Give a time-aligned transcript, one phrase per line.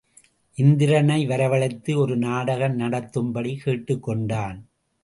[0.55, 4.67] இந்திரனை வரவழைத்து ஒரு நாடகம் நடத்தும்படி கேட்டுக் கொண்டான்.